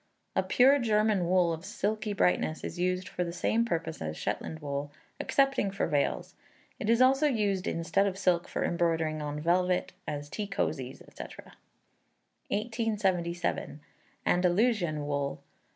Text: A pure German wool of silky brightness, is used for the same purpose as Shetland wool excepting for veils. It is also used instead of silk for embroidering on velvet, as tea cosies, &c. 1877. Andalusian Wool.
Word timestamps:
A 0.35 0.41
pure 0.41 0.79
German 0.79 1.29
wool 1.29 1.53
of 1.53 1.63
silky 1.63 2.11
brightness, 2.13 2.63
is 2.63 2.79
used 2.79 3.07
for 3.07 3.23
the 3.23 3.31
same 3.31 3.63
purpose 3.65 4.01
as 4.01 4.17
Shetland 4.17 4.57
wool 4.59 4.91
excepting 5.19 5.69
for 5.69 5.85
veils. 5.85 6.33
It 6.79 6.89
is 6.89 7.03
also 7.03 7.27
used 7.27 7.67
instead 7.67 8.07
of 8.07 8.17
silk 8.17 8.47
for 8.47 8.65
embroidering 8.65 9.21
on 9.21 9.39
velvet, 9.39 9.91
as 10.07 10.27
tea 10.27 10.47
cosies, 10.47 11.03
&c. 11.13 11.23
1877. 12.49 13.81
Andalusian 14.25 15.05
Wool. 15.05 15.39